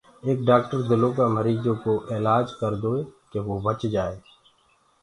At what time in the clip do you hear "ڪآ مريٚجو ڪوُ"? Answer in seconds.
1.17-1.93